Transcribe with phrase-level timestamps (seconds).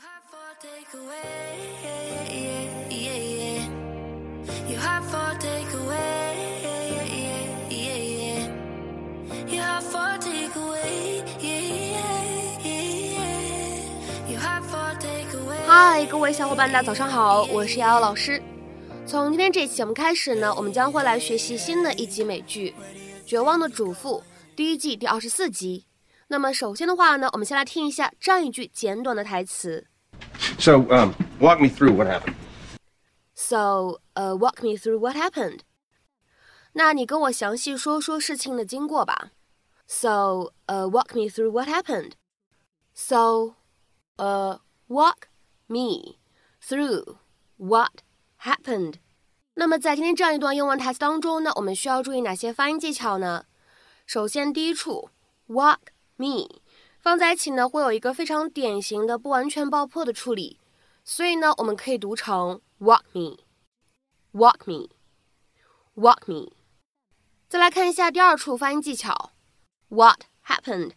[0.00, 0.08] 嗨，
[16.06, 18.42] 各位小伙伴，大家早上好，我是瑶瑶老师。
[19.06, 22.74] 从今天这期节目开始呢，我们将会来学习新的一集美剧
[23.28, 24.20] 《绝望的主妇》
[24.56, 25.84] 第一季第二十四集。
[26.28, 29.88] 那么首先的话呢，我们先来听一下这样一句简短的台词。
[30.59, 32.35] So, um, walk me through what happened.
[33.33, 35.59] So, uh, walk me through what happened.
[36.73, 39.31] 那你跟我详细说说事情的经过吧。
[39.87, 42.13] So, uh, walk me through what happened.
[42.93, 43.55] So,
[44.17, 45.27] uh, walk
[45.67, 46.17] me
[46.61, 47.17] through
[47.57, 48.01] what
[48.41, 48.95] happened.
[49.53, 53.45] 那么在今天这样一段英文台词当中呢，我们需要注意哪些发音技巧呢？
[54.05, 55.09] 首先，第一处
[55.47, 55.77] walk
[56.17, 56.61] me
[57.00, 60.58] 放在一起呢，会有一个非常典型的不完全爆破的处理，
[61.02, 66.52] 所以呢，我们可以读成 walk me，walk me，walk me。
[67.48, 69.32] 再来看一下第二处发音技巧
[69.88, 70.92] ，what happened，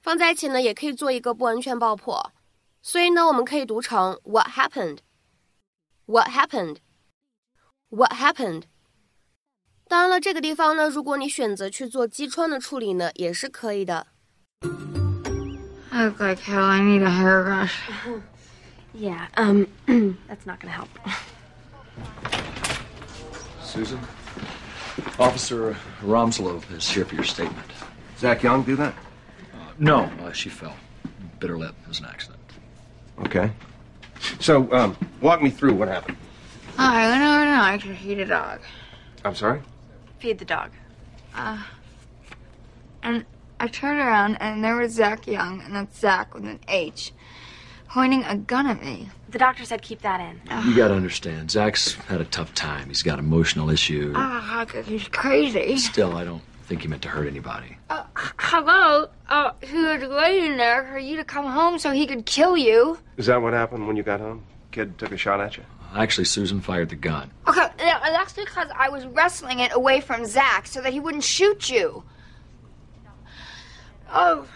[0.00, 2.32] 放在一起呢，也可以做一个不完全爆破，
[2.80, 8.62] 所以呢，我们可以读成 what happened，what happened，what happened。
[9.86, 14.06] 当然了，这个地方呢，如果你选择去做击穿的处理呢，也是可以的。
[15.94, 16.64] I look like hell.
[16.64, 17.80] I need a hairbrush.
[18.96, 19.66] Yeah, um,
[20.28, 20.88] that's not gonna help.
[23.60, 23.98] Susan?
[25.18, 27.66] Officer Romslov is here for your statement.
[28.18, 28.94] Zach Young do that?
[29.52, 30.76] Uh, no, uh, she fell.
[31.40, 31.74] Bit her lip.
[31.82, 32.40] It was an accident.
[33.26, 33.50] Okay.
[34.38, 36.16] So, um, walk me through what happened.
[36.78, 38.60] I went over tonight to feed a dog.
[39.24, 39.60] I'm sorry?
[40.20, 40.70] Feed the dog.
[41.34, 41.60] Uh,
[43.02, 43.24] and
[43.64, 47.14] I turned around and there was Zach Young, and that's Zach with an H,
[47.88, 49.08] pointing a gun at me.
[49.30, 50.38] The doctor said keep that in.
[50.68, 52.88] You gotta understand, Zach's had a tough time.
[52.88, 54.14] He's got emotional issues.
[54.18, 55.78] Ah, he's crazy.
[55.78, 57.78] Still, I don't think he meant to hurt anybody.
[57.88, 59.08] Uh, hello?
[59.30, 62.98] Uh, he was waiting there for you to come home so he could kill you.
[63.16, 64.44] Is that what happened when you got home?
[64.72, 65.62] Kid took a shot at you?
[65.94, 67.30] Actually, Susan fired the gun.
[67.48, 71.70] Okay, that's because I was wrestling it away from Zach so that he wouldn't shoot
[71.70, 72.04] you.
[74.16, 74.46] Oh,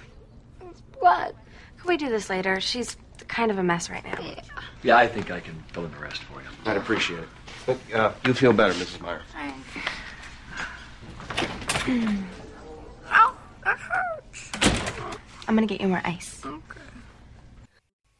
[1.01, 1.35] what?
[1.79, 2.61] Can we do this later?
[2.61, 2.97] She's
[3.27, 4.23] kind of a mess right now.
[4.23, 4.41] Yeah,
[4.85, 6.49] yeah I think I can fill in the rest for you.
[6.65, 7.29] I'd appreciate it.
[7.67, 9.01] But uh, you feel better, Mrs.
[9.03, 9.21] Mayer.
[9.33, 9.59] Thanks.
[13.11, 14.53] Ow, that hurts.
[15.49, 16.41] I'm gonna get you more ice.
[16.45, 16.81] Okay.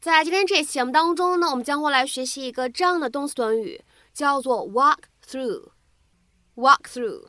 [0.01, 3.81] 在今天这期节目当中呢，我们将会来学习一个这样的动词短语，
[4.13, 5.69] 叫做 walk through。
[6.55, 7.27] walk through。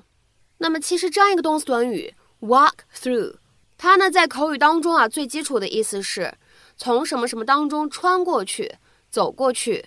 [0.59, 3.37] 那么其实这样一个动词短语 walk through。
[3.83, 6.35] 它呢在口语当中啊最基础的意思是
[6.77, 8.77] 从什么什么当中穿过去、
[9.09, 9.87] 走过去。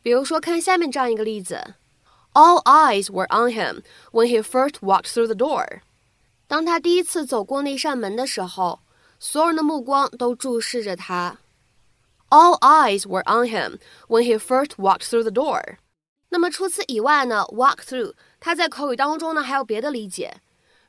[0.00, 1.74] 比如说看下面这样一个例子
[2.34, 3.82] ：All eyes were on him
[4.12, 5.80] when he first walked through the door。
[6.46, 8.78] 当他第一次走过那扇门的时候，
[9.18, 11.38] 所有人的目光都注视着他。
[12.28, 15.78] All eyes were on him when he first walked through the door。
[16.28, 20.36] 那么除此以外呢，walk through 它在口语当中呢还有别的理解，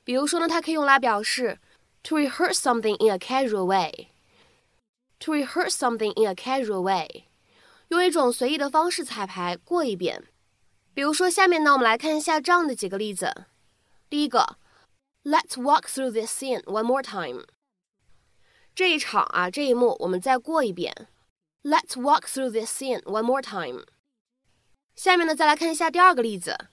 [0.03, 1.58] 比如说呢，它可以用来表示
[2.04, 7.25] to rehearse something in a casual way。to rehearse something in a casual way，
[7.88, 10.25] 用一种随意的方式彩排过一遍。
[10.94, 13.47] 比如说下面呢，我们来看一下这样的几个例子。
[14.09, 14.56] 第一个，
[15.25, 17.47] Let's walk through this scene one more time。
[18.75, 21.09] 这一场啊，这一幕我们再过一遍。
[21.62, 23.84] Let's walk through this scene one more time。
[24.94, 26.69] 下面呢，再来看一下第二个例子。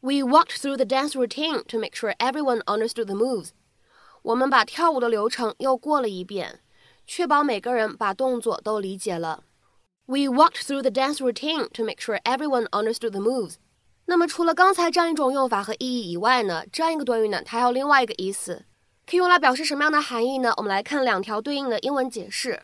[0.00, 3.50] We walked through the dance routine to make sure everyone understood the moves。
[4.24, 6.60] 我们把跳舞的流程又过了一遍，
[7.06, 9.44] 确保每个人把动作都理解了。
[10.06, 13.54] We walked through the dance routine to make sure everyone understood the moves。
[14.06, 18.64] 那么除了刚才这样一种用法和意义以外呢，这样一个短语呢，它还有另外一个意思，
[19.06, 20.52] 可以用来表示什么样的含义呢？
[20.56, 22.62] 我们来看两条对应的英文解释。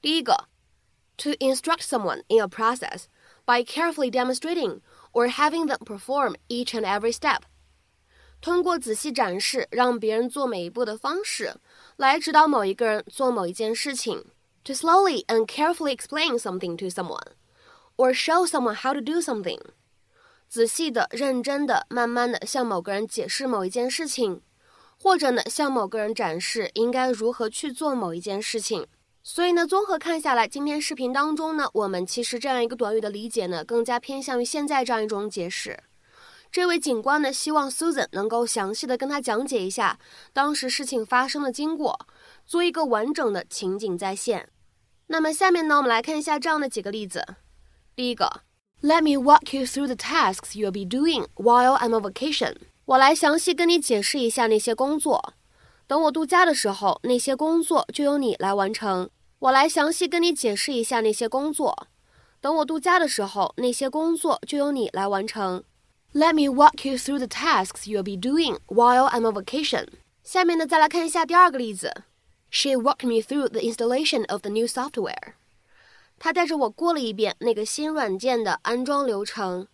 [0.00, 0.48] 第一个，
[1.18, 3.04] to instruct someone in a process
[3.44, 4.80] by carefully demonstrating
[5.12, 7.42] or having them perform each and every step。
[8.43, 11.55] 通过仔细展示让别人做每一步的方式，
[11.95, 14.25] 来指导某一个人做某一件事情。
[14.65, 17.31] To slowly and carefully explain something to someone,
[17.95, 19.61] or show someone how to do something。
[20.49, 24.41] 仔细的、认真的、慢慢的向某个人解释某一件事情，
[25.01, 28.85] 或者呢向某个人展示应该如何去做某一件事情。
[29.23, 35.79] 所以呢，综合看下来，今天视频当中呢，我们其实这样一个短语的理解呢，更加偏向于现在这样一种解释。
[36.53, 39.97] 这位警官呢，希望 Susan 能够详细的跟他讲解一下
[40.33, 42.05] 当时事情发生的经过，
[42.45, 44.49] 做一个完整的情景再现。
[45.07, 47.25] 那么下面呢，我们来看一下这样的几个例子。
[47.95, 48.41] 第一个
[48.83, 52.57] ，Let me walk you through the tasks you'll be doing while I'm on vacation。
[52.85, 55.33] 我来详细跟你解释一下那些工作。
[55.87, 59.09] 等我度假的时候，那些工作就由你来完成。
[59.39, 61.87] 我来详细跟你解释一下那些工作。
[62.39, 65.63] 等我度假的时候，那些工作就由你来完成。
[66.12, 69.86] Let me walk you through the tasks you'll be doing while I'm on vacation。
[70.22, 72.04] 下面呢，再来看一下第二个例子。
[72.50, 75.34] She walked me through the installation of the new software。
[76.18, 79.68] 她带着我过了一遍那个新软件的安装流程，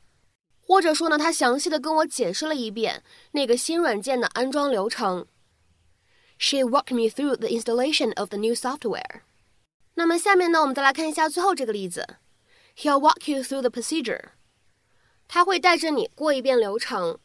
[0.61, 5.27] 或者说呢，她详细的跟我解释了一遍那个新软件的安装流程。
[6.37, 9.23] She walked me through the installation of the new software.
[9.95, 12.17] 那么下面呢，我们再来看一下最后这个例子。
[12.77, 14.31] He'll walk you through the procedure.
[15.30, 17.20] 他会带着你过一遍流程，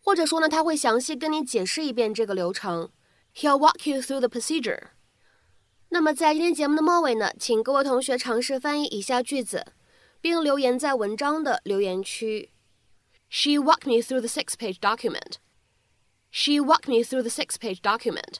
[0.00, 2.90] 或者说呢，他会详细跟你解释一遍这个流程。
[3.34, 4.90] He'll walk you through the procedure.
[5.88, 9.66] 那么在今天节目的末尾呢，请各位同学尝试翻译以下句子，
[10.20, 12.50] 并留言在文章的留言区。
[13.28, 15.38] She walked me through the six-page document.
[16.30, 18.36] She walked me through the six-page document.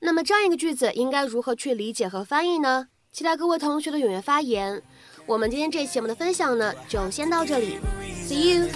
[0.00, 2.88] 那么这样一个句子应该如何去理解和翻译呢？
[3.12, 4.82] 期待各位同学的踊跃发言。
[5.25, 7.79] 我们今天这期节目的分享呢，就先到这里。
[8.27, 8.69] See you.